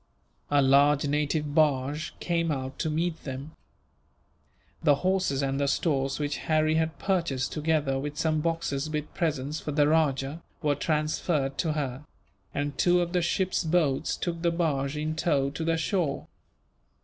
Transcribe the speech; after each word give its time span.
A 0.49 0.63
large 0.63 1.07
native 1.07 1.53
barge 1.53 2.15
came 2.19 2.51
out 2.51 2.79
to 2.79 2.89
meet 2.89 3.23
them. 3.23 3.51
The 4.81 4.95
horses 5.05 5.43
and 5.43 5.59
the 5.59 5.67
stores 5.67 6.17
which 6.17 6.37
Harry 6.49 6.73
had 6.73 6.97
purchased, 6.97 7.51
together 7.53 7.99
with 7.99 8.17
some 8.17 8.41
boxes 8.41 8.89
with 8.89 9.13
presents 9.13 9.59
for 9.59 9.71
the 9.73 9.87
rajah, 9.87 10.41
were 10.63 10.73
transferred 10.73 11.55
to 11.59 11.73
her; 11.73 12.03
and 12.51 12.75
two 12.79 12.99
of 12.99 13.13
the 13.13 13.21
ship's 13.21 13.63
boats 13.63 14.17
took 14.17 14.41
the 14.41 14.49
barge 14.49 14.97
in 14.97 15.15
tow 15.15 15.51
to 15.51 15.63
the 15.63 15.77
shore. 15.77 16.25